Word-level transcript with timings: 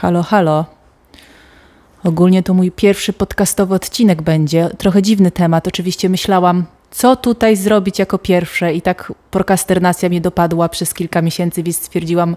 Halo, 0.00 0.22
halo. 0.22 0.64
Ogólnie 2.04 2.42
to 2.42 2.54
mój 2.54 2.70
pierwszy 2.70 3.12
podcastowy 3.12 3.74
odcinek 3.74 4.22
będzie. 4.22 4.70
Trochę 4.78 5.02
dziwny 5.02 5.30
temat. 5.30 5.68
Oczywiście 5.68 6.08
myślałam, 6.08 6.64
co 6.90 7.16
tutaj 7.16 7.56
zrobić 7.56 7.98
jako 7.98 8.18
pierwsze 8.18 8.74
i 8.74 8.82
tak 8.82 9.12
prokasternacja 9.30 10.08
mnie 10.08 10.20
dopadła 10.20 10.68
przez 10.68 10.94
kilka 10.94 11.22
miesięcy, 11.22 11.62
więc 11.62 11.76
stwierdziłam, 11.76 12.36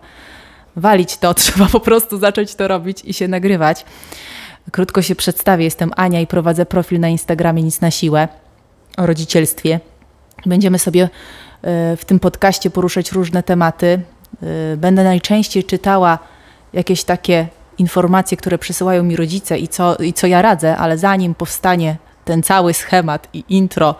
walić 0.75 1.17
to, 1.17 1.33
trzeba 1.43 1.65
po 1.65 1.79
prostu 1.79 2.17
zacząć 2.17 2.55
to 2.55 2.67
robić 2.67 3.01
i 3.05 3.13
się 3.13 3.27
nagrywać. 3.27 3.85
Krótko 4.71 5.01
się 5.01 5.15
przedstawię, 5.15 5.63
jestem 5.63 5.91
Ania 5.95 6.21
i 6.21 6.27
prowadzę 6.27 6.65
profil 6.65 6.99
na 6.99 7.09
Instagramie 7.09 7.63
Nic 7.63 7.81
na 7.81 7.91
Siłę 7.91 8.27
o 8.97 9.05
rodzicielstwie. 9.05 9.79
Będziemy 10.45 10.79
sobie 10.79 11.03
e, 11.03 11.97
w 11.97 12.05
tym 12.05 12.19
podcaście 12.19 12.69
poruszać 12.69 13.11
różne 13.11 13.43
tematy. 13.43 14.01
E, 14.43 14.77
będę 14.77 15.03
najczęściej 15.03 15.63
czytała 15.63 16.19
jakieś 16.73 17.03
takie 17.03 17.47
informacje, 17.77 18.37
które 18.37 18.57
przesyłają 18.57 19.03
mi 19.03 19.15
rodzice 19.15 19.57
i 19.57 19.67
co, 19.67 19.95
i 19.95 20.13
co 20.13 20.27
ja 20.27 20.41
radzę, 20.41 20.77
ale 20.77 20.97
zanim 20.97 21.35
powstanie 21.35 21.97
ten 22.25 22.43
cały 22.43 22.73
schemat 22.73 23.27
i 23.33 23.43
intro 23.49 23.95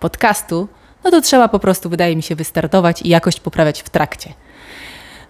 podcastu, 0.00 0.68
no 1.04 1.10
to 1.10 1.20
trzeba 1.20 1.48
po 1.48 1.58
prostu, 1.58 1.88
wydaje 1.88 2.16
mi 2.16 2.22
się, 2.22 2.36
wystartować 2.36 3.02
i 3.02 3.08
jakość 3.08 3.40
poprawiać 3.40 3.82
w 3.82 3.90
trakcie. 3.90 4.34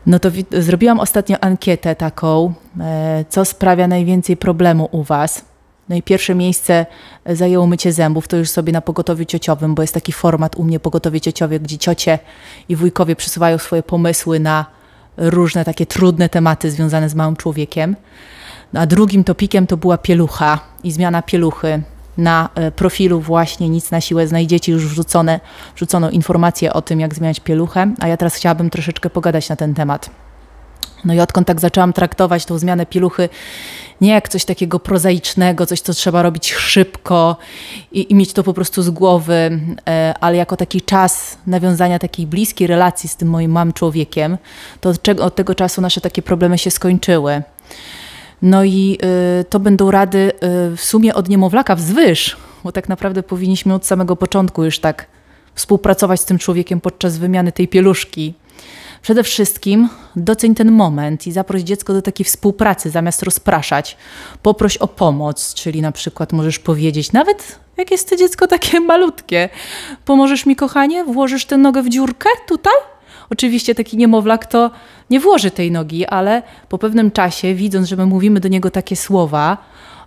No 0.06 0.18
to 0.18 0.30
zrobiłam 0.58 1.00
ostatnio 1.00 1.36
ankietę 1.40 1.94
taką, 1.94 2.54
e, 2.80 3.24
co 3.28 3.44
sprawia 3.44 3.88
najwięcej 3.88 4.36
problemu 4.36 4.88
u 4.92 5.02
Was. 5.02 5.44
No 5.88 5.96
i 5.96 6.02
pierwsze 6.02 6.34
miejsce 6.34 6.86
zajęło 7.26 7.66
mycie 7.66 7.92
zębów, 7.92 8.28
to 8.28 8.36
już 8.36 8.50
sobie 8.50 8.72
na 8.72 8.80
pogotowiu 8.80 9.24
ciociowym, 9.24 9.74
bo 9.74 9.82
jest 9.82 9.94
taki 9.94 10.12
format 10.12 10.56
u 10.56 10.64
mnie 10.64 10.80
pogotowie 10.80 11.20
ciociowie, 11.20 11.60
gdzie 11.60 11.78
ciocie 11.78 12.18
i 12.68 12.76
wujkowie 12.76 13.16
przesuwają 13.16 13.58
swoje 13.58 13.82
pomysły 13.82 14.40
na 14.40 14.66
różne 15.16 15.64
takie 15.64 15.86
trudne 15.86 16.28
tematy 16.28 16.70
związane 16.70 17.08
z 17.08 17.14
małym 17.14 17.36
człowiekiem. 17.36 17.96
A 18.74 18.86
drugim 18.86 19.24
topikiem 19.24 19.66
to 19.66 19.76
była 19.76 19.98
pielucha 19.98 20.60
i 20.84 20.92
zmiana 20.92 21.22
pieluchy. 21.22 21.82
Na 22.18 22.48
e, 22.54 22.70
profilu 22.70 23.20
właśnie 23.20 23.68
Nic 23.68 23.90
na 23.90 24.00
siłę 24.00 24.26
znajdziecie 24.26 24.72
już 24.72 24.86
wrzucone, 24.86 25.40
wrzucono 25.76 26.10
informacje 26.10 26.72
o 26.72 26.82
tym, 26.82 27.00
jak 27.00 27.14
zmieniać 27.14 27.40
pieluchę, 27.40 27.94
a 28.00 28.08
ja 28.08 28.16
teraz 28.16 28.34
chciałabym 28.34 28.70
troszeczkę 28.70 29.10
pogadać 29.10 29.48
na 29.48 29.56
ten 29.56 29.74
temat. 29.74 30.10
No 31.06 31.14
i 31.14 31.20
odkąd 31.20 31.46
tak 31.46 31.60
zaczęłam 31.60 31.92
traktować 31.92 32.44
tą 32.44 32.58
zmianę 32.58 32.86
pieluchy 32.86 33.28
nie 34.00 34.10
jak 34.10 34.28
coś 34.28 34.44
takiego 34.44 34.78
prozaicznego, 34.78 35.66
coś, 35.66 35.80
co 35.80 35.94
trzeba 35.94 36.22
robić 36.22 36.52
szybko 36.54 37.36
i, 37.92 38.12
i 38.12 38.14
mieć 38.14 38.32
to 38.32 38.42
po 38.42 38.54
prostu 38.54 38.82
z 38.82 38.90
głowy, 38.90 39.60
e, 39.88 40.14
ale 40.20 40.36
jako 40.36 40.56
taki 40.56 40.80
czas 40.80 41.38
nawiązania 41.46 41.98
takiej 41.98 42.26
bliskiej 42.26 42.66
relacji 42.66 43.08
z 43.08 43.16
tym 43.16 43.28
moim 43.28 43.50
małym 43.50 43.72
człowiekiem, 43.72 44.38
to 44.80 44.88
od, 44.88 45.08
od 45.20 45.34
tego 45.34 45.54
czasu 45.54 45.80
nasze 45.80 46.00
takie 46.00 46.22
problemy 46.22 46.58
się 46.58 46.70
skończyły. 46.70 47.42
No 48.42 48.64
i 48.64 48.98
y, 49.40 49.44
to 49.44 49.60
będą 49.60 49.90
rady 49.90 50.32
y, 50.72 50.76
w 50.76 50.80
sumie 50.80 51.14
od 51.14 51.28
niemowlaka 51.28 51.76
wzwyż, 51.76 52.36
bo 52.64 52.72
tak 52.72 52.88
naprawdę 52.88 53.22
powinniśmy 53.22 53.74
od 53.74 53.86
samego 53.86 54.16
początku 54.16 54.64
już 54.64 54.78
tak 54.78 55.06
współpracować 55.54 56.20
z 56.20 56.24
tym 56.24 56.38
człowiekiem 56.38 56.80
podczas 56.80 57.18
wymiany 57.18 57.52
tej 57.52 57.68
pieluszki. 57.68 58.34
Przede 59.06 59.22
wszystkim 59.22 59.88
doceń 60.16 60.54
ten 60.54 60.72
moment 60.72 61.26
i 61.26 61.32
zaproś 61.32 61.62
dziecko 61.62 61.92
do 61.92 62.02
takiej 62.02 62.24
współpracy 62.24 62.90
zamiast 62.90 63.22
rozpraszać. 63.22 63.96
Poproś 64.42 64.76
o 64.76 64.88
pomoc, 64.88 65.54
czyli 65.54 65.82
na 65.82 65.92
przykład 65.92 66.32
możesz 66.32 66.58
powiedzieć, 66.58 67.12
nawet 67.12 67.58
jak 67.76 67.90
jest 67.90 68.10
to 68.10 68.16
dziecko 68.16 68.46
takie 68.46 68.80
malutkie, 68.90 69.48
pomożesz 70.04 70.46
mi 70.46 70.56
kochanie, 70.56 71.04
włożysz 71.04 71.44
tę 71.46 71.56
nogę 71.56 71.82
w 71.82 71.88
dziurkę 71.88 72.28
tutaj? 72.48 72.72
Oczywiście 73.30 73.74
taki 73.74 73.96
niemowlak 73.96 74.46
to 74.46 74.70
nie 75.10 75.20
włoży 75.20 75.50
tej 75.50 75.70
nogi, 75.70 76.06
ale 76.06 76.42
po 76.68 76.78
pewnym 76.78 77.10
czasie, 77.10 77.54
widząc, 77.54 77.88
że 77.88 77.96
my 77.96 78.06
mówimy 78.06 78.40
do 78.40 78.48
niego 78.48 78.70
takie 78.70 78.96
słowa, 78.96 79.56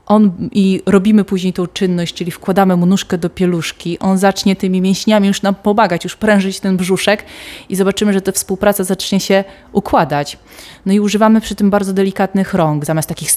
on 0.10 0.50
i 0.52 0.82
robimy 0.86 1.24
później 1.24 1.54
tą 1.54 1.68
czynność, 1.68 2.14
czyli 2.14 2.32
wkładamy 2.32 2.76
mu 2.76 2.86
nóżkę 2.86 3.18
do 3.18 3.30
pieluszki, 3.30 4.00
on 4.00 4.18
zacznie 4.18 4.56
tymi 4.56 4.82
mięśniami 4.82 5.28
już 5.28 5.42
nam 5.42 5.56
pomagać, 5.56 6.04
już 6.04 6.16
prężyć 6.16 6.60
ten 6.60 6.78
brzuszek 6.78 7.26
i 7.70 7.76
zobaczymy, 7.76 8.14
że 8.14 8.22
ta 8.22 8.32
współpraca 8.32 8.84
zacznie 8.84 9.20
się 9.20 9.44
układać. 9.72 10.38
No 10.86 10.94
i 10.94 11.00
używamy 11.00 11.42
przy 11.42 11.56
tym 11.56 11.70
bardzo 11.70 11.94
delikatnych 11.94 12.54
rąk, 12.54 12.86
zamiast 12.86 13.10
takich 13.10 13.32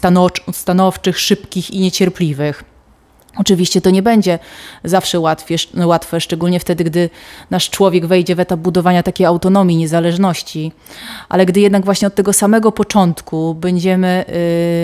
stanowczych, 0.52 1.18
szybkich 1.18 1.70
i 1.70 1.80
niecierpliwych. 1.80 2.71
Oczywiście 3.36 3.80
to 3.80 3.90
nie 3.90 4.02
będzie 4.02 4.38
zawsze 4.84 5.20
łatwie, 5.20 5.56
łatwe, 5.74 6.20
szczególnie 6.20 6.60
wtedy, 6.60 6.84
gdy 6.84 7.10
nasz 7.50 7.70
człowiek 7.70 8.06
wejdzie 8.06 8.34
w 8.34 8.40
etap 8.40 8.60
budowania 8.60 9.02
takiej 9.02 9.26
autonomii, 9.26 9.76
niezależności, 9.76 10.72
ale 11.28 11.46
gdy 11.46 11.60
jednak 11.60 11.84
właśnie 11.84 12.08
od 12.08 12.14
tego 12.14 12.32
samego 12.32 12.72
początku 12.72 13.54
będziemy 13.54 14.24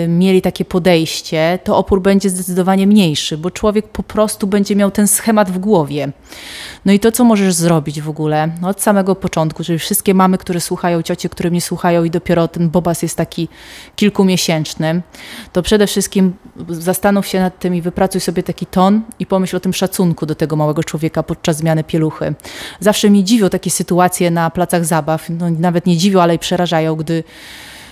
y, 0.05 0.07
mieli 0.07 0.41
takie 0.41 0.65
podejście, 0.65 1.59
to 1.63 1.77
opór 1.77 2.01
będzie 2.01 2.29
zdecydowanie 2.29 2.87
mniejszy, 2.87 3.37
bo 3.37 3.51
człowiek 3.51 3.87
po 3.87 4.03
prostu 4.03 4.47
będzie 4.47 4.75
miał 4.75 4.91
ten 4.91 5.07
schemat 5.07 5.51
w 5.51 5.57
głowie. 5.57 6.11
No 6.85 6.93
i 6.93 6.99
to, 6.99 7.11
co 7.11 7.23
możesz 7.23 7.53
zrobić 7.53 8.01
w 8.01 8.09
ogóle 8.09 8.49
no 8.61 8.69
od 8.69 8.81
samego 8.81 9.15
początku, 9.15 9.63
czyli 9.63 9.79
wszystkie 9.79 10.13
mamy, 10.13 10.37
które 10.37 10.61
słuchają, 10.61 11.01
ciocie, 11.01 11.29
które 11.29 11.49
mnie 11.51 11.61
słuchają 11.61 12.03
i 12.03 12.09
dopiero 12.09 12.47
ten 12.47 12.69
bobas 12.69 13.01
jest 13.01 13.17
taki 13.17 13.47
kilkumiesięczny, 13.95 15.01
to 15.53 15.61
przede 15.61 15.87
wszystkim 15.87 16.33
zastanów 16.69 17.27
się 17.27 17.39
nad 17.39 17.59
tym 17.59 17.75
i 17.75 17.81
wypracuj 17.81 18.21
sobie 18.21 18.43
taki 18.43 18.65
ton 18.65 19.01
i 19.19 19.25
pomyśl 19.25 19.55
o 19.55 19.59
tym 19.59 19.73
szacunku 19.73 20.25
do 20.25 20.35
tego 20.35 20.55
małego 20.55 20.83
człowieka 20.83 21.23
podczas 21.23 21.57
zmiany 21.57 21.83
pieluchy. 21.83 22.33
Zawsze 22.79 23.09
mi 23.09 23.23
dziwią 23.23 23.49
takie 23.49 23.71
sytuacje 23.71 24.31
na 24.31 24.49
placach 24.49 24.85
zabaw, 24.85 25.29
no 25.29 25.49
nawet 25.49 25.85
nie 25.85 25.97
dziwią, 25.97 26.21
ale 26.21 26.35
i 26.35 26.39
przerażają, 26.39 26.95
gdy 26.95 27.23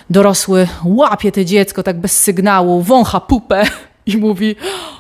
dorosły 0.10 0.68
łapie 0.86 1.32
to 1.32 1.44
dziecko 1.44 1.84
tak 1.84 2.00
bez 2.00 2.22
sygnału, 2.22 2.82
wącha 2.82 3.20
pupę 3.20 3.64
i 4.06 4.18
mówi: 4.18 4.56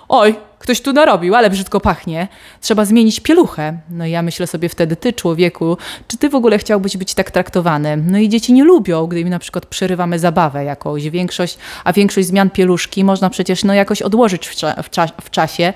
Oj, 0.10 0.36
ktoś 0.68 0.82
tu 0.82 0.94
narobił, 0.94 1.36
ale 1.36 1.50
brzydko 1.50 1.80
pachnie, 1.80 2.28
trzeba 2.62 2.86
zmienić 2.86 3.20
pieluchę. 3.20 3.78
No 3.90 4.06
i 4.06 4.12
ja 4.12 4.22
myślę 4.22 4.48
sobie 4.48 4.70
wtedy, 4.70 4.96
ty 4.96 5.14
człowieku, 5.14 5.78
czy 6.08 6.18
ty 6.18 6.30
w 6.30 6.36
ogóle 6.36 6.58
chciałbyś 6.58 6.98
być 6.98 7.14
tak 7.14 7.32
traktowany? 7.32 7.98
No 7.98 8.18
i 8.18 8.30
dzieci 8.30 8.54
nie 8.54 8.64
lubią, 8.64 9.08
gdy 9.08 9.20
im 9.20 9.30
na 9.30 9.40
przykład 9.40 9.66
przerywamy 9.66 10.20
zabawę 10.20 10.64
jakąś, 10.64 11.10
większość, 11.10 11.58
a 11.84 11.94
większość 11.94 12.28
zmian 12.28 12.50
pieluszki 12.50 13.04
można 13.04 13.30
przecież 13.30 13.64
no 13.64 13.74
jakoś 13.74 14.02
odłożyć 14.02 14.48
w, 14.48 14.56
cza 14.56 14.84
w, 14.84 14.90
cza 14.90 15.08
w 15.22 15.30
czasie, 15.30 15.74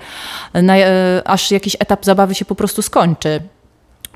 na, 0.54 0.76
e, 0.76 1.22
aż 1.24 1.50
jakiś 1.50 1.76
etap 1.78 2.04
zabawy 2.04 2.34
się 2.34 2.44
po 2.44 2.54
prostu 2.54 2.82
skończy. 2.82 3.40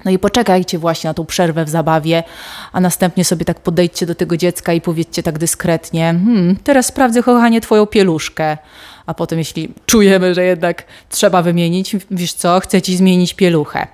No 0.04 0.10
i 0.10 0.18
poczekajcie 0.18 0.78
właśnie 0.78 1.08
na 1.10 1.14
tą 1.14 1.26
przerwę 1.26 1.64
w 1.64 1.68
zabawie, 1.68 2.22
a 2.72 2.80
następnie 2.80 3.24
sobie 3.24 3.44
tak 3.44 3.60
podejdźcie 3.60 4.06
do 4.06 4.14
tego 4.14 4.36
dziecka 4.36 4.72
i 4.72 4.80
powiedzcie 4.80 5.22
tak 5.22 5.38
dyskretnie: 5.38 6.04
hmm, 6.24 6.56
teraz 6.64 6.86
sprawdzę, 6.86 7.22
kochanie, 7.22 7.60
twoją 7.60 7.86
pieluszkę. 7.86 8.58
A 9.06 9.14
potem, 9.14 9.38
jeśli 9.38 9.68
czujemy, 9.86 10.34
że 10.34 10.44
jednak 10.44 10.84
trzeba 11.08 11.42
wymienić, 11.42 11.96
wiesz 12.10 12.32
co, 12.32 12.60
chcę 12.60 12.82
ci 12.82 12.96
zmienić 12.96 13.34
pieluchę. 13.34 13.86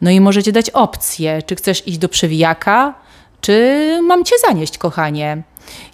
No 0.00 0.10
i 0.10 0.20
możecie 0.20 0.52
dać 0.52 0.70
opcję, 0.70 1.42
czy 1.46 1.56
chcesz 1.56 1.88
iść 1.88 1.98
do 1.98 2.08
przewijaka, 2.08 2.94
czy 3.40 3.98
mam 4.02 4.24
cię 4.24 4.34
zanieść, 4.48 4.78
kochanie. 4.78 5.42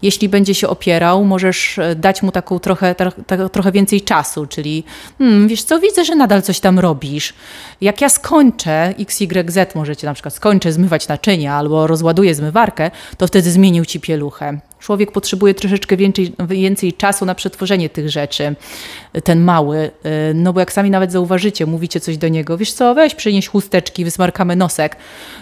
Jeśli 0.02 0.28
będzie 0.28 0.54
się 0.54 0.68
opierał, 0.68 1.24
możesz 1.24 1.78
e, 1.78 1.94
dać 1.94 2.22
mu 2.22 2.32
taką 2.32 2.58
trochę, 2.58 2.94
trochę 3.52 3.72
więcej 3.72 4.00
czasu, 4.00 4.46
czyli 4.46 4.84
hmm, 5.18 5.48
wiesz 5.48 5.62
co, 5.62 5.80
widzę, 5.80 6.04
że 6.04 6.14
nadal 6.14 6.42
coś 6.42 6.60
tam 6.60 6.78
robisz. 6.78 7.34
Jak 7.80 8.00
ja 8.00 8.08
skończę 8.08 8.94
XYZ, 8.98 9.74
możecie 9.74 10.06
na 10.06 10.14
przykład 10.14 10.34
skończę 10.34 10.72
zmywać 10.72 11.08
naczynia 11.08 11.54
albo 11.54 11.86
rozładuję 11.86 12.34
zmywarkę, 12.34 12.90
to 13.18 13.26
wtedy 13.26 13.50
zmienił 13.50 13.84
ci 13.84 14.00
pieluchę. 14.00 14.58
Człowiek 14.78 15.12
potrzebuje 15.12 15.54
troszeczkę 15.54 15.96
więcej, 15.96 16.32
więcej 16.48 16.92
czasu 16.92 17.24
na 17.24 17.34
przetworzenie 17.34 17.88
tych 17.88 18.10
rzeczy, 18.10 18.54
ten 19.24 19.40
mały. 19.40 19.90
Y, 20.30 20.34
no 20.34 20.52
bo 20.52 20.60
jak 20.60 20.72
sami 20.72 20.90
nawet 20.90 21.12
zauważycie, 21.12 21.66
mówicie 21.66 22.00
coś 22.00 22.16
do 22.16 22.28
niego, 22.28 22.58
wiesz 22.58 22.72
co, 22.72 22.94
weź 22.94 23.14
przynieś 23.14 23.48
chusteczki, 23.48 24.04
wysmarkamy 24.04 24.56
nosek. 24.56 24.96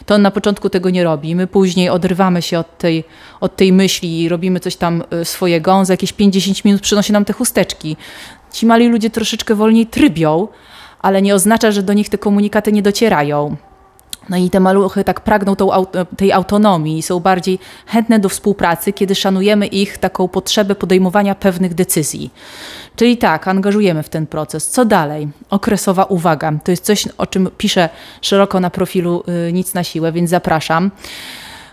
To 0.06 0.14
on 0.14 0.22
na 0.22 0.30
początku 0.30 0.70
tego 0.70 0.90
nie 0.90 1.04
robi. 1.04 1.36
My 1.36 1.46
później 1.46 1.88
odrywamy 1.88 2.42
się 2.42 2.58
od 2.58 2.78
tej, 2.78 3.04
od 3.40 3.56
tej 3.56 3.72
myśli 3.72 4.22
i 4.22 4.28
robimy 4.28 4.60
coś 4.60 4.76
tam 4.76 5.02
y, 5.12 5.24
swojego. 5.24 5.72
On 5.72 5.86
za 5.86 5.92
jakieś 5.92 6.14
5-10 6.14 6.64
minut 6.64 6.80
przynosi 6.80 7.12
nam 7.12 7.24
te 7.24 7.32
chusteczki. 7.32 7.96
Ci 8.52 8.66
mali 8.66 8.88
ludzie 8.88 9.10
troszeczkę 9.10 9.54
wolniej 9.54 9.86
trybią, 9.86 10.48
ale 11.02 11.22
nie 11.22 11.34
oznacza, 11.34 11.70
że 11.70 11.82
do 11.82 11.92
nich 11.92 12.08
te 12.08 12.18
komunikaty 12.18 12.72
nie 12.72 12.82
docierają. 12.82 13.56
No 14.28 14.36
i 14.36 14.50
te 14.50 14.60
maluchy 14.60 15.04
tak 15.04 15.20
pragną 15.20 15.56
tą, 15.56 15.86
tej 16.16 16.32
autonomii 16.32 16.98
i 16.98 17.02
są 17.02 17.20
bardziej 17.20 17.58
chętne 17.86 18.18
do 18.18 18.28
współpracy, 18.28 18.92
kiedy 18.92 19.14
szanujemy 19.14 19.66
ich 19.66 19.98
taką 19.98 20.28
potrzebę 20.28 20.74
podejmowania 20.74 21.34
pewnych 21.34 21.74
decyzji. 21.74 22.30
Czyli 22.96 23.16
tak, 23.16 23.48
angażujemy 23.48 24.02
w 24.02 24.08
ten 24.08 24.26
proces. 24.26 24.68
Co 24.68 24.84
dalej? 24.84 25.28
Okresowa 25.50 26.04
uwaga. 26.04 26.52
To 26.64 26.70
jest 26.70 26.84
coś, 26.84 27.08
o 27.18 27.26
czym 27.26 27.50
piszę 27.58 27.88
szeroko 28.22 28.60
na 28.60 28.70
profilu 28.70 29.24
y, 29.48 29.52
Nic 29.52 29.74
na 29.74 29.84
siłę, 29.84 30.12
więc 30.12 30.30
zapraszam. 30.30 30.90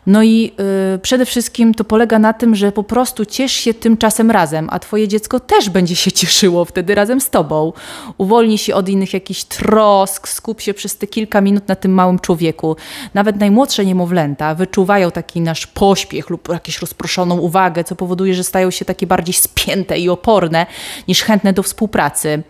No 0.07 0.23
i 0.23 0.51
y, 0.95 0.99
przede 0.99 1.25
wszystkim 1.25 1.73
to 1.73 1.83
polega 1.83 2.19
na 2.19 2.33
tym, 2.33 2.55
że 2.55 2.71
po 2.71 2.83
prostu 2.83 3.25
ciesz 3.25 3.51
się 3.51 3.73
tym 3.73 3.97
czasem 3.97 4.31
razem, 4.31 4.67
a 4.71 4.79
twoje 4.79 5.07
dziecko 5.07 5.39
też 5.39 5.69
będzie 5.69 5.95
się 5.95 6.11
cieszyło 6.21 6.65
wtedy 6.65 6.95
razem 6.95 7.21
z 7.21 7.29
tobą. 7.29 7.73
Uwolni 8.17 8.57
się 8.57 8.75
od 8.75 8.89
innych 8.89 9.13
jakichś 9.13 9.43
trosk, 9.43 10.27
skup 10.27 10.61
się 10.61 10.73
przez 10.73 10.97
te 10.97 11.07
kilka 11.07 11.41
minut 11.41 11.67
na 11.67 11.75
tym 11.75 11.91
małym 11.91 12.19
człowieku. 12.19 12.75
Nawet 13.13 13.39
najmłodsze 13.39 13.85
niemowlęta 13.85 14.55
wyczuwają 14.55 15.11
taki 15.11 15.41
nasz 15.41 15.67
pośpiech 15.67 16.29
lub 16.29 16.49
jakąś 16.49 16.79
rozproszoną 16.79 17.37
uwagę, 17.37 17.83
co 17.83 17.95
powoduje, 17.95 18.35
że 18.35 18.43
stają 18.43 18.71
się 18.71 18.85
takie 18.85 19.07
bardziej 19.07 19.33
spięte 19.33 19.99
i 19.99 20.09
oporne 20.09 20.65
niż 21.07 21.21
chętne 21.21 21.53
do 21.53 21.63
współpracy. 21.63 22.43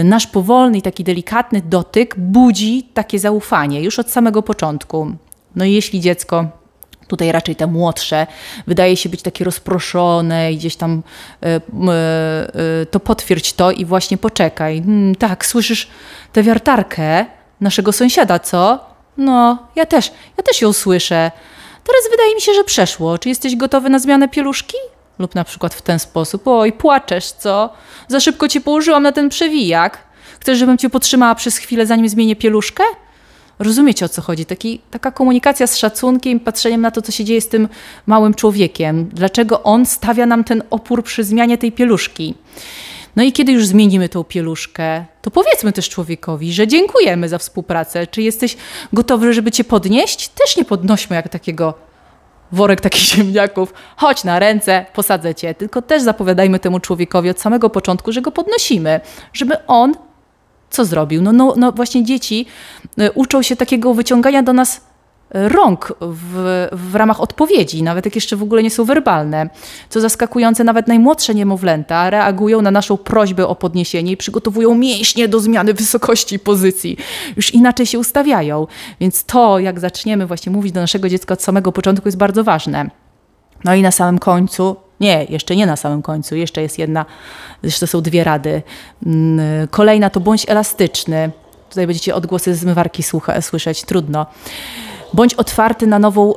Y, 0.00 0.04
nasz 0.04 0.26
powolny 0.26 0.78
i 0.78 0.82
taki 0.82 1.04
delikatny 1.04 1.62
dotyk 1.64 2.14
budzi 2.18 2.82
takie 2.94 3.18
zaufanie 3.18 3.82
już 3.82 3.98
od 3.98 4.10
samego 4.10 4.42
początku. 4.42 5.12
No 5.56 5.64
i 5.64 5.72
jeśli 5.72 6.00
dziecko 6.00 6.61
tutaj 7.12 7.32
raczej 7.32 7.56
te 7.56 7.66
młodsze, 7.66 8.26
wydaje 8.66 8.96
się 8.96 9.08
być 9.08 9.22
takie 9.22 9.44
rozproszone 9.44 10.52
i 10.52 10.56
gdzieś 10.56 10.76
tam 10.76 11.02
y, 11.44 11.46
y, 12.82 12.86
to 12.86 13.00
potwierdź 13.00 13.52
to 13.52 13.70
i 13.70 13.84
właśnie 13.84 14.18
poczekaj. 14.18 14.82
Hmm, 14.82 15.14
tak, 15.14 15.46
słyszysz 15.46 15.88
tę 16.32 16.42
wiartarkę 16.42 17.26
naszego 17.60 17.92
sąsiada, 17.92 18.38
co? 18.38 18.86
No, 19.16 19.58
ja 19.76 19.86
też, 19.86 20.12
ja 20.36 20.42
też 20.42 20.62
ją 20.62 20.72
słyszę. 20.72 21.30
Teraz 21.84 22.02
wydaje 22.10 22.34
mi 22.34 22.40
się, 22.40 22.54
że 22.54 22.64
przeszło. 22.64 23.18
Czy 23.18 23.28
jesteś 23.28 23.56
gotowy 23.56 23.90
na 23.90 23.98
zmianę 23.98 24.28
pieluszki? 24.28 24.76
Lub 25.18 25.34
na 25.34 25.44
przykład 25.44 25.74
w 25.74 25.82
ten 25.82 25.98
sposób. 25.98 26.48
Oj, 26.48 26.72
płaczesz, 26.72 27.32
co? 27.32 27.72
Za 28.08 28.20
szybko 28.20 28.48
cię 28.48 28.60
położyłam 28.60 29.02
na 29.02 29.12
ten 29.12 29.28
przewijak. 29.28 29.98
Chcesz, 30.40 30.58
żebym 30.58 30.78
cię 30.78 30.90
potrzymała 30.90 31.34
przez 31.34 31.56
chwilę, 31.56 31.86
zanim 31.86 32.08
zmienię 32.08 32.36
pieluszkę? 32.36 32.84
Rozumiecie 33.62 34.04
o 34.04 34.08
co 34.08 34.22
chodzi? 34.22 34.46
Taki, 34.46 34.80
taka 34.90 35.10
komunikacja 35.10 35.66
z 35.66 35.76
szacunkiem, 35.76 36.40
patrzeniem 36.40 36.80
na 36.80 36.90
to, 36.90 37.02
co 37.02 37.12
się 37.12 37.24
dzieje 37.24 37.40
z 37.40 37.48
tym 37.48 37.68
małym 38.06 38.34
człowiekiem. 38.34 39.08
Dlaczego 39.12 39.62
on 39.62 39.86
stawia 39.86 40.26
nam 40.26 40.44
ten 40.44 40.62
opór 40.70 41.04
przy 41.04 41.24
zmianie 41.24 41.58
tej 41.58 41.72
pieluszki? 41.72 42.34
No 43.16 43.22
i 43.22 43.32
kiedy 43.32 43.52
już 43.52 43.66
zmienimy 43.66 44.08
tą 44.08 44.24
pieluszkę, 44.24 45.04
to 45.22 45.30
powiedzmy 45.30 45.72
też 45.72 45.88
człowiekowi, 45.88 46.52
że 46.52 46.66
dziękujemy 46.66 47.28
za 47.28 47.38
współpracę. 47.38 48.06
Czy 48.06 48.22
jesteś 48.22 48.56
gotowy, 48.92 49.32
żeby 49.34 49.50
cię 49.50 49.64
podnieść? 49.64 50.28
Też 50.28 50.56
nie 50.56 50.64
podnośmy 50.64 51.16
jak 51.16 51.28
takiego 51.28 51.74
worek 52.52 52.80
takich 52.80 53.04
ziemniaków, 53.16 53.74
chodź 53.96 54.24
na 54.24 54.38
ręce, 54.38 54.86
posadzę 54.94 55.34
cię. 55.34 55.54
Tylko 55.54 55.82
też 55.82 56.02
zapowiadajmy 56.02 56.58
temu 56.58 56.80
człowiekowi 56.80 57.30
od 57.30 57.40
samego 57.40 57.70
początku, 57.70 58.12
że 58.12 58.22
go 58.22 58.32
podnosimy, 58.32 59.00
żeby 59.32 59.66
on 59.66 59.94
co 60.72 60.84
zrobił? 60.84 61.22
No, 61.22 61.32
no, 61.32 61.54
no 61.56 61.72
właśnie 61.72 62.04
dzieci 62.04 62.46
y, 63.00 63.10
uczą 63.12 63.42
się 63.42 63.56
takiego 63.56 63.94
wyciągania 63.94 64.42
do 64.42 64.52
nas 64.52 64.80
rąk 65.34 65.92
w, 66.00 66.68
w 66.72 66.94
ramach 66.94 67.20
odpowiedzi, 67.20 67.82
nawet 67.82 68.04
jak 68.04 68.14
jeszcze 68.14 68.36
w 68.36 68.42
ogóle 68.42 68.62
nie 68.62 68.70
są 68.70 68.84
werbalne. 68.84 69.50
Co 69.88 70.00
zaskakujące, 70.00 70.64
nawet 70.64 70.88
najmłodsze 70.88 71.34
niemowlęta 71.34 72.10
reagują 72.10 72.62
na 72.62 72.70
naszą 72.70 72.96
prośbę 72.96 73.46
o 73.46 73.54
podniesienie 73.54 74.12
i 74.12 74.16
przygotowują 74.16 74.74
mięśnie 74.74 75.28
do 75.28 75.40
zmiany 75.40 75.74
wysokości 75.74 76.38
pozycji. 76.38 76.96
Już 77.36 77.54
inaczej 77.54 77.86
się 77.86 77.98
ustawiają. 77.98 78.66
Więc 79.00 79.24
to, 79.24 79.58
jak 79.58 79.80
zaczniemy 79.80 80.26
właśnie 80.26 80.52
mówić 80.52 80.72
do 80.72 80.80
naszego 80.80 81.08
dziecka 81.08 81.34
od 81.34 81.42
samego 81.42 81.72
początku, 81.72 82.08
jest 82.08 82.18
bardzo 82.18 82.44
ważne. 82.44 82.90
No 83.64 83.74
i 83.74 83.82
na 83.82 83.90
samym 83.90 84.18
końcu, 84.18 84.76
nie, 85.02 85.26
jeszcze 85.28 85.56
nie 85.56 85.66
na 85.66 85.76
samym 85.76 86.02
końcu, 86.02 86.36
jeszcze 86.36 86.62
jest 86.62 86.78
jedna, 86.78 87.06
jeszcze 87.62 87.86
są 87.86 88.00
dwie 88.00 88.24
rady. 88.24 88.62
Mm, 89.06 89.68
kolejna 89.68 90.10
to 90.10 90.20
bądź 90.20 90.44
elastyczny. 90.48 91.30
Tutaj 91.68 91.86
będziecie 91.86 92.14
odgłosy 92.14 92.54
zmywarki 92.54 93.02
słucha, 93.02 93.40
słyszeć, 93.40 93.82
trudno. 93.82 94.26
Bądź 95.12 95.34
otwarty 95.34 95.86
na, 95.86 95.98
nową, 95.98 96.34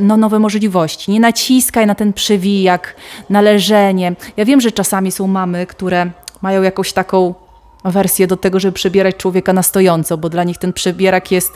na 0.00 0.16
nowe 0.16 0.38
możliwości. 0.38 1.10
Nie 1.10 1.20
naciskaj 1.20 1.86
na 1.86 1.94
ten 1.94 2.12
przewijak, 2.12 2.96
na 3.30 3.40
leżenie. 3.40 4.16
Ja 4.36 4.44
wiem, 4.44 4.60
że 4.60 4.72
czasami 4.72 5.12
są 5.12 5.26
mamy, 5.26 5.66
które 5.66 6.10
mają 6.42 6.62
jakąś 6.62 6.92
taką 6.92 7.34
wersję 7.84 8.26
do 8.26 8.36
tego, 8.36 8.60
żeby 8.60 8.72
przebierać 8.72 9.16
człowieka 9.16 9.52
na 9.52 9.62
stojąco, 9.62 10.18
bo 10.18 10.28
dla 10.28 10.44
nich 10.44 10.58
ten 10.58 10.72
przebierak 10.72 11.32
jest 11.32 11.52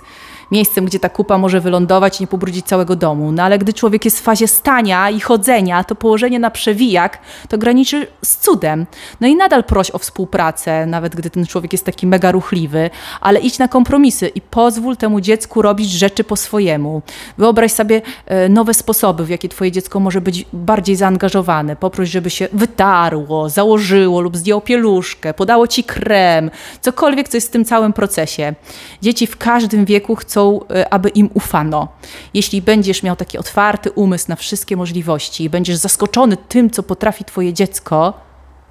miejscem, 0.51 0.85
gdzie 0.85 1.01
ta 1.01 1.09
kupa 1.09 1.39
może 1.39 1.61
wylądować 1.61 2.21
i 2.21 2.23
nie 2.23 2.27
pobrudzić 2.27 2.67
całego 2.67 2.97
domu. 2.97 3.33
No 3.33 3.43
ale 3.43 3.59
gdy 3.59 3.73
człowiek 3.73 4.05
jest 4.05 4.19
w 4.19 4.23
fazie 4.23 4.49
stania 4.49 5.11
i 5.11 5.21
chodzenia, 5.21 5.85
to 5.85 5.95
położenie 5.95 6.39
na 6.39 6.51
przewijak 6.51 7.19
to 7.49 7.59
graniczy 7.59 8.07
z 8.25 8.37
cudem. 8.37 8.87
No 9.21 9.27
i 9.27 9.37
nadal 9.37 9.65
proś 9.65 9.91
o 9.91 9.99
współpracę, 9.99 10.87
nawet 10.87 11.17
gdy 11.17 11.31
ten 11.31 11.47
człowiek 11.47 11.73
jest 11.73 11.85
taki 11.85 12.07
mega 12.07 12.33
ruchliwy, 12.33 12.91
ale 13.21 13.41
idź 13.41 13.59
na 13.59 13.69
kompromisy 13.69 14.29
i 14.29 14.41
pozwól 14.41 14.97
temu 14.97 15.21
dziecku 15.21 15.63
robić 15.63 15.91
rzeczy 15.91 16.25
po 16.25 16.37
swojemu. 16.37 17.03
Wyobraź 17.39 17.73
sobie 17.73 18.03
e, 18.27 18.49
nowe 18.49 18.75
sposoby, 18.75 19.25
w 19.25 19.29
jakie 19.29 19.49
twoje 19.49 19.73
dziecko 19.73 20.01
może 20.01 20.21
być 20.21 20.45
bardziej 20.53 20.97
zaangażowane. 20.97 21.77
Poproś, 21.77 22.09
żeby 22.09 22.31
się 22.31 22.49
wytarło, 22.53 23.49
założyło 23.49 24.21
lub 24.21 24.37
zdjęło 24.37 24.61
pieluszkę, 24.61 25.35
podało 25.35 25.67
ci 25.67 25.85
krem, 25.85 26.51
cokolwiek, 26.81 27.29
co 27.29 27.37
jest 27.37 27.49
w 27.49 27.51
tym 27.51 27.65
całym 27.65 27.93
procesie. 27.93 28.55
Dzieci 29.03 29.27
w 29.27 29.37
każdym 29.37 29.85
wieku 29.85 30.17
chcą 30.17 30.38
chcą, 30.39 30.61
e, 30.71 30.93
aby 30.93 31.09
im 31.09 31.31
ufano. 31.35 31.89
Jeśli 32.35 32.63
będziesz 32.63 33.03
miał 33.03 33.17
taki 33.17 33.39
otwarty 33.39 33.91
umysł 33.91 34.27
na 34.29 34.37
wszystkie 34.37 34.77
możliwości 34.77 35.45
i 35.45 35.51
będziesz 35.51 35.77
zaskoczony 35.77 36.37
tym, 36.37 36.71
co 36.71 36.83
potrafi 36.83 37.25
twoje 37.25 37.53
dziecko, 37.53 38.15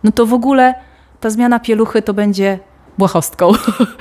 no 0.03 0.11
to 0.11 0.25
w 0.25 0.33
ogóle 0.33 0.73
ta 1.19 1.29
zmiana 1.29 1.59
pieluchy 1.59 2.01
to 2.01 2.13
będzie 2.13 2.59
błahostką. 2.97 3.51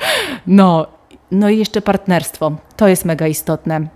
no, 0.47 0.87
no 1.31 1.49
i 1.49 1.57
jeszcze 1.57 1.81
partnerstwo. 1.81 2.51
To 2.75 2.87
jest 2.87 3.05
mega 3.05 3.27
istotne. 3.27 3.87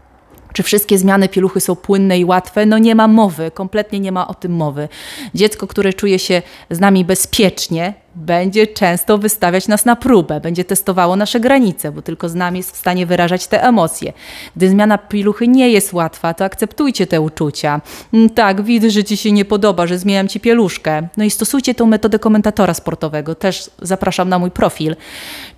Czy 0.54 0.64
wszystkie 0.64 0.98
zmiany 0.98 1.30
pieluchy 1.30 1.60
są 1.60 1.76
płynne 1.76 2.20
i 2.20 2.26
łatwe? 2.26 2.66
No 2.66 2.78
nie 2.78 2.96
ma 2.96 3.08
mowy, 3.08 3.52
kompletnie 3.52 4.00
nie 4.00 4.12
ma 4.12 4.28
o 4.28 4.34
tym 4.34 4.52
mowy. 4.52 4.90
Dziecko, 5.36 5.68
które 5.68 5.94
czuje 5.94 6.20
się 6.20 6.42
z 6.70 6.80
nami 6.80 7.06
bezpiecznie, 7.06 7.94
będzie 8.16 8.68
często 8.68 9.18
wystawiać 9.18 9.68
nas 9.68 9.86
na 9.86 9.96
próbę, 9.96 10.40
będzie 10.40 10.66
testowało 10.66 11.16
nasze 11.16 11.40
granice, 11.40 11.92
bo 11.92 12.02
tylko 12.02 12.30
z 12.30 12.36
nami 12.36 12.58
jest 12.58 12.72
w 12.72 12.78
stanie 12.78 13.06
wyrażać 13.06 13.48
te 13.48 13.64
emocje. 13.64 14.14
Gdy 14.56 14.70
zmiana 14.70 14.98
piluchy 14.98 15.48
nie 15.48 15.70
jest 15.70 15.94
łatwa, 15.94 16.34
to 16.34 16.46
akceptujcie 16.46 17.08
te 17.08 17.22
uczucia. 17.22 17.82
Mm, 18.14 18.30
tak, 18.30 18.62
widzę, 18.62 18.90
że 18.90 19.04
ci 19.04 19.18
się 19.18 19.32
nie 19.32 19.46
podoba, 19.46 19.88
że 19.88 19.98
zmieniam 19.98 20.28
ci 20.28 20.40
pieluszkę. 20.40 21.08
No 21.18 21.24
i 21.24 21.30
stosujcie 21.30 21.76
tą 21.76 21.86
metodę 21.86 22.20
komentatora 22.20 22.74
sportowego. 22.74 23.36
Też 23.36 23.70
zapraszam 23.82 24.30
na 24.30 24.40
mój 24.40 24.52
profil. 24.52 24.96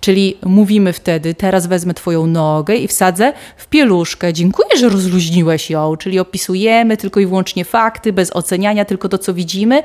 Czyli 0.00 0.36
mówimy 0.44 0.92
wtedy, 0.92 1.34
teraz 1.34 1.66
wezmę 1.66 1.94
twoją 1.94 2.26
nogę 2.26 2.76
i 2.76 2.88
wsadzę 2.88 3.32
w 3.56 3.66
pieluszkę. 3.66 4.32
Dziękuję, 4.32 4.78
że 4.78 4.88
rozluźniłeś 4.88 5.70
ją. 5.70 5.96
Czyli 5.96 6.18
opisujemy 6.18 6.96
tylko 6.96 7.20
i 7.20 7.26
wyłącznie 7.26 7.64
fakty, 7.64 8.12
bez 8.12 8.36
oceniania, 8.36 8.84
tylko 8.84 9.08
to, 9.08 9.18
co 9.18 9.34
widzimy, 9.34 9.82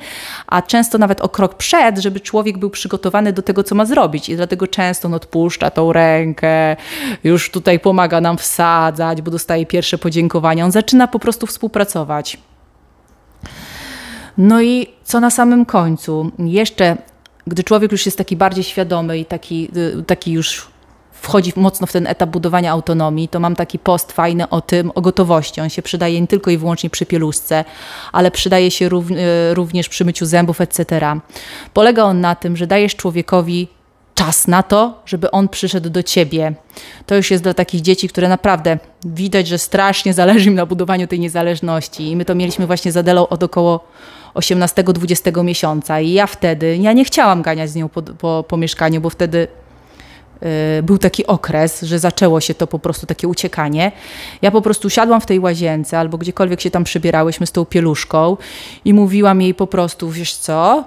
a 0.47 0.61
często 0.61 0.97
nawet 0.97 1.21
o 1.21 1.29
krok 1.29 1.55
przed, 1.55 1.97
żeby 1.97 2.19
człowiek 2.19 2.58
był 2.59 2.69
przygotowany 2.69 3.33
do 3.33 3.41
tego, 3.41 3.63
co 3.63 3.75
ma 3.75 3.85
zrobić 3.85 4.29
i 4.29 4.35
dlatego 4.35 4.67
często 4.67 5.07
on 5.07 5.13
odpuszcza 5.13 5.69
tą 5.71 5.93
rękę, 5.93 6.75
już 7.23 7.51
tutaj 7.51 7.79
pomaga 7.79 8.21
nam 8.21 8.37
wsadzać, 8.37 9.21
bo 9.21 9.31
dostaje 9.31 9.65
pierwsze 9.65 9.97
podziękowania. 9.97 10.65
On 10.65 10.71
zaczyna 10.71 11.07
po 11.07 11.19
prostu 11.19 11.47
współpracować. 11.47 12.37
No 14.37 14.61
i 14.61 14.87
co 15.03 15.19
na 15.19 15.29
samym 15.29 15.65
końcu? 15.65 16.31
Jeszcze, 16.39 16.97
gdy 17.47 17.63
człowiek 17.63 17.91
już 17.91 18.05
jest 18.05 18.17
taki 18.17 18.35
bardziej 18.35 18.63
świadomy 18.63 19.17
i 19.17 19.25
taki, 19.25 19.69
y, 19.99 20.03
taki 20.03 20.31
już 20.31 20.67
wchodzi 21.21 21.53
mocno 21.55 21.87
w 21.87 21.91
ten 21.91 22.07
etap 22.07 22.29
budowania 22.29 22.71
autonomii, 22.71 23.27
to 23.27 23.39
mam 23.39 23.55
taki 23.55 23.79
post 23.79 24.11
fajny 24.11 24.49
o 24.49 24.61
tym, 24.61 24.91
o 24.95 25.01
gotowości. 25.01 25.61
On 25.61 25.69
się 25.69 25.81
przydaje 25.81 26.21
nie 26.21 26.27
tylko 26.27 26.51
i 26.51 26.57
wyłącznie 26.57 26.89
przy 26.89 27.05
pieluszce, 27.05 27.65
ale 28.11 28.31
przydaje 28.31 28.71
się 28.71 28.85
e, 28.85 29.53
również 29.53 29.89
przy 29.89 30.05
myciu 30.05 30.25
zębów, 30.25 30.61
etc. 30.61 31.01
Polega 31.73 32.03
on 32.03 32.21
na 32.21 32.35
tym, 32.35 32.57
że 32.57 32.67
dajesz 32.67 32.95
człowiekowi 32.95 33.67
czas 34.15 34.47
na 34.47 34.63
to, 34.63 35.01
żeby 35.05 35.31
on 35.31 35.49
przyszedł 35.49 35.89
do 35.89 36.03
ciebie. 36.03 36.53
To 37.05 37.15
już 37.15 37.31
jest 37.31 37.43
dla 37.43 37.53
takich 37.53 37.81
dzieci, 37.81 38.09
które 38.09 38.29
naprawdę 38.29 38.77
widać, 39.05 39.47
że 39.47 39.57
strasznie 39.57 40.13
zależy 40.13 40.49
im 40.49 40.55
na 40.55 40.65
budowaniu 40.65 41.07
tej 41.07 41.19
niezależności. 41.19 42.11
I 42.11 42.15
my 42.15 42.25
to 42.25 42.35
mieliśmy 42.35 42.67
właśnie 42.67 42.91
z 42.91 43.07
od 43.29 43.43
około 43.43 43.87
18-20 44.35 45.43
miesiąca. 45.43 45.99
I 45.99 46.11
ja 46.11 46.27
wtedy, 46.27 46.77
ja 46.77 46.93
nie 46.93 47.05
chciałam 47.05 47.41
ganiać 47.41 47.69
z 47.69 47.75
nią 47.75 47.89
po, 47.89 48.01
po, 48.01 48.45
po 48.47 48.57
mieszkaniu, 48.57 49.01
bo 49.01 49.09
wtedy 49.09 49.47
był 50.83 50.97
taki 50.97 51.27
okres, 51.27 51.81
że 51.81 51.99
zaczęło 51.99 52.41
się 52.41 52.53
to 52.53 52.67
po 52.67 52.79
prostu 52.79 53.05
takie 53.05 53.27
uciekanie. 53.27 53.91
Ja 54.41 54.51
po 54.51 54.61
prostu 54.61 54.89
siadłam 54.89 55.21
w 55.21 55.25
tej 55.25 55.39
łazience 55.39 55.99
albo 55.99 56.17
gdziekolwiek 56.17 56.61
się 56.61 56.71
tam 56.71 56.83
przybierałyśmy 56.83 57.47
z 57.47 57.51
tą 57.51 57.65
pieluszką 57.65 58.37
i 58.85 58.93
mówiłam 58.93 59.41
jej 59.41 59.53
po 59.53 59.67
prostu, 59.67 60.09
wiesz 60.09 60.35
co, 60.35 60.83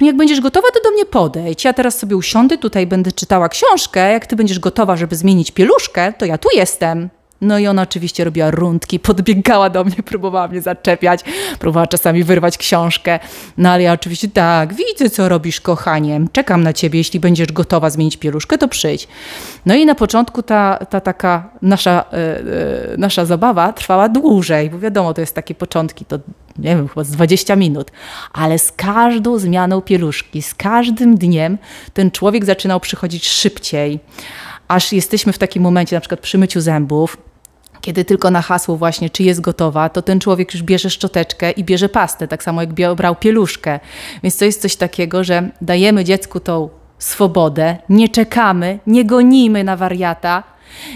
jak 0.00 0.16
będziesz 0.16 0.40
gotowa, 0.40 0.68
to 0.74 0.80
do 0.84 0.90
mnie 0.90 1.04
podejdź. 1.04 1.64
Ja 1.64 1.72
teraz 1.72 1.98
sobie 1.98 2.16
usiądę, 2.16 2.58
tutaj 2.58 2.86
będę 2.86 3.12
czytała 3.12 3.48
książkę. 3.48 4.12
Jak 4.12 4.26
ty 4.26 4.36
będziesz 4.36 4.58
gotowa, 4.58 4.96
żeby 4.96 5.16
zmienić 5.16 5.50
pieluszkę, 5.50 6.12
to 6.12 6.26
ja 6.26 6.38
tu 6.38 6.48
jestem. 6.54 7.08
No 7.40 7.58
i 7.58 7.66
ona 7.66 7.82
oczywiście 7.82 8.24
robiła 8.24 8.50
rundki, 8.50 9.00
podbiegała 9.08 9.70
do 9.70 9.84
mnie, 9.84 9.96
próbowała 10.04 10.48
mnie 10.48 10.60
zaczepiać, 10.60 11.20
próbowała 11.58 11.86
czasami 11.86 12.24
wyrwać 12.24 12.58
książkę. 12.58 13.18
No 13.58 13.70
ale 13.70 13.82
ja 13.82 13.92
oczywiście 13.92 14.28
tak, 14.28 14.74
widzę 14.74 15.10
co 15.10 15.28
robisz 15.28 15.60
kochanie, 15.60 16.20
czekam 16.32 16.62
na 16.62 16.72
ciebie, 16.72 16.98
jeśli 16.98 17.20
będziesz 17.20 17.52
gotowa 17.52 17.90
zmienić 17.90 18.16
pieluszkę, 18.16 18.58
to 18.58 18.68
przyjdź. 18.68 19.08
No 19.66 19.74
i 19.74 19.86
na 19.86 19.94
początku 19.94 20.42
ta, 20.42 20.76
ta 20.90 21.00
taka 21.00 21.50
nasza, 21.62 22.04
yy, 22.90 22.98
nasza 22.98 23.24
zabawa 23.24 23.72
trwała 23.72 24.08
dłużej, 24.08 24.70
bo 24.70 24.78
wiadomo, 24.78 25.14
to 25.14 25.20
jest 25.20 25.34
takie 25.34 25.54
początki, 25.54 26.04
to 26.04 26.18
nie 26.58 26.76
wiem, 26.76 26.88
chyba 26.88 27.04
z 27.04 27.10
20 27.10 27.56
minut, 27.56 27.90
ale 28.32 28.58
z 28.58 28.72
każdą 28.72 29.38
zmianą 29.38 29.80
pieluszki, 29.80 30.42
z 30.42 30.54
każdym 30.54 31.16
dniem 31.16 31.58
ten 31.94 32.10
człowiek 32.10 32.44
zaczynał 32.44 32.80
przychodzić 32.80 33.28
szybciej, 33.28 34.00
aż 34.68 34.92
jesteśmy 34.92 35.32
w 35.32 35.38
takim 35.38 35.62
momencie, 35.62 35.96
na 35.96 36.00
przykład 36.00 36.20
przy 36.20 36.38
myciu 36.38 36.60
zębów, 36.60 37.16
kiedy 37.88 38.04
tylko 38.04 38.30
na 38.30 38.42
hasło 38.42 38.76
właśnie, 38.76 39.10
czy 39.10 39.22
jest 39.22 39.40
gotowa, 39.40 39.88
to 39.88 40.02
ten 40.02 40.20
człowiek 40.20 40.54
już 40.54 40.62
bierze 40.62 40.90
szczoteczkę 40.90 41.50
i 41.50 41.64
bierze 41.64 41.88
pastę, 41.88 42.28
tak 42.28 42.42
samo 42.42 42.60
jak 42.60 42.94
brał 42.96 43.16
pieluszkę. 43.16 43.80
Więc 44.22 44.36
to 44.36 44.44
jest 44.44 44.62
coś 44.62 44.76
takiego, 44.76 45.24
że 45.24 45.50
dajemy 45.60 46.04
dziecku 46.04 46.40
tą 46.40 46.68
swobodę, 46.98 47.76
nie 47.88 48.08
czekamy, 48.08 48.78
nie 48.86 49.04
gonimy 49.04 49.64
na 49.64 49.76
wariata, 49.76 50.42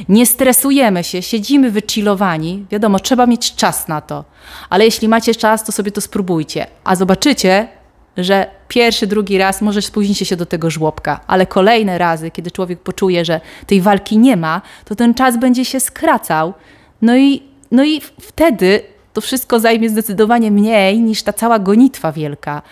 nie 0.09 0.27
stresujemy 0.27 1.05
się, 1.05 1.23
siedzimy 1.23 1.71
wychillowani. 1.71 2.67
Wiadomo, 2.71 2.99
trzeba 2.99 3.27
mieć 3.27 3.55
czas 3.55 3.89
na 3.89 4.01
to, 4.01 4.25
ale 4.71 4.85
jeśli 4.85 5.09
macie 5.09 5.35
czas, 5.35 5.65
to 5.65 5.73
sobie 5.73 5.91
to 5.91 6.01
spróbujcie, 6.01 6.67
a 6.85 6.97
zobaczycie, 6.97 7.69
że 8.17 8.51
pierwszy, 8.69 9.07
drugi 9.07 9.39
raz 9.39 9.63
może 9.63 9.83
spóźnicie 9.83 10.25
się 10.25 10.37
do 10.37 10.47
tego 10.47 10.71
żłobka, 10.71 11.21
ale 11.27 11.47
kolejne 11.47 11.99
razy, 11.99 12.31
kiedy 12.31 12.51
człowiek 12.51 12.81
poczuje, 12.81 13.25
że 13.25 13.41
tej 13.67 13.81
walki 13.81 14.19
nie 14.19 14.37
ma, 14.37 14.63
to 14.85 14.95
ten 14.95 15.15
czas 15.15 15.37
będzie 15.37 15.65
się 15.65 15.81
skracał. 15.81 16.55
No 17.03 17.17
i, 17.17 17.43
no 17.71 17.85
i 17.85 18.01
wtedy 18.21 18.81
to 19.13 19.21
wszystko 19.21 19.61
zajmie 19.61 19.91
zdecydowanie 19.91 20.51
mniej 20.51 21.01
niż 21.01 21.23
ta 21.23 21.33
cała 21.33 21.59
gonitwa 21.59 22.13
wielka. 22.13 22.63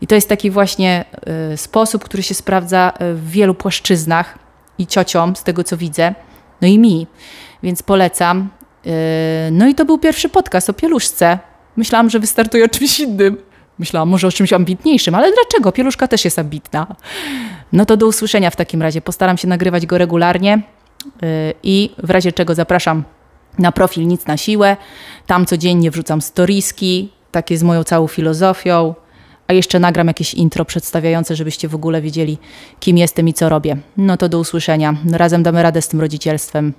I 0.00 0.06
to 0.06 0.14
jest 0.14 0.28
taki 0.28 0.50
właśnie 0.50 1.04
y, 1.52 1.56
sposób, 1.56 2.04
który 2.04 2.22
się 2.22 2.34
sprawdza 2.34 2.92
y, 3.02 3.14
w 3.14 3.30
wielu 3.30 3.54
płaszczyznach 3.54 4.38
i 4.78 4.86
ciociom, 4.86 5.36
z 5.36 5.42
tego 5.42 5.64
co 5.64 5.76
widzę, 5.76 6.14
no 6.60 6.68
i 6.68 6.78
mi. 6.78 7.06
Więc 7.62 7.82
polecam. 7.82 8.48
Y, 8.86 8.90
no 9.52 9.68
i 9.68 9.74
to 9.74 9.84
był 9.84 9.98
pierwszy 9.98 10.28
podcast 10.28 10.70
o 10.70 10.72
pieluszce. 10.72 11.38
Myślałam, 11.76 12.10
że 12.10 12.18
wystartuje 12.20 12.64
o 12.64 12.68
czymś 12.68 13.00
innym. 13.00 13.36
Myślałam 13.78 14.08
może 14.08 14.26
o 14.26 14.32
czymś 14.32 14.52
ambitniejszym, 14.52 15.14
ale 15.14 15.32
dlaczego? 15.32 15.72
Pieluszka 15.72 16.08
też 16.08 16.24
jest 16.24 16.38
ambitna. 16.38 16.86
No 17.72 17.86
to 17.86 17.96
do 17.96 18.06
usłyszenia 18.06 18.50
w 18.50 18.56
takim 18.56 18.82
razie. 18.82 19.00
Postaram 19.00 19.38
się 19.38 19.48
nagrywać 19.48 19.86
go 19.86 19.98
regularnie 19.98 20.62
i 21.62 21.90
w 21.98 22.10
razie 22.10 22.32
czego 22.32 22.54
zapraszam 22.54 23.04
na 23.58 23.72
profil 23.72 24.06
Nic 24.06 24.26
na 24.26 24.36
Siłę. 24.36 24.76
Tam 25.26 25.46
codziennie 25.46 25.90
wrzucam 25.90 26.22
storiski, 26.22 27.10
takie 27.30 27.58
z 27.58 27.62
moją 27.62 27.84
całą 27.84 28.06
filozofią, 28.06 28.94
a 29.46 29.52
jeszcze 29.52 29.80
nagram 29.80 30.06
jakieś 30.06 30.34
intro 30.34 30.64
przedstawiające, 30.64 31.36
żebyście 31.36 31.68
w 31.68 31.74
ogóle 31.74 32.02
wiedzieli, 32.02 32.38
kim 32.80 32.98
jestem 32.98 33.28
i 33.28 33.34
co 33.34 33.48
robię. 33.48 33.76
No 33.96 34.16
to 34.16 34.28
do 34.28 34.38
usłyszenia. 34.38 34.94
Razem 35.12 35.42
damy 35.42 35.62
radę 35.62 35.82
z 35.82 35.88
tym 35.88 36.00
rodzicielstwem. 36.00 36.72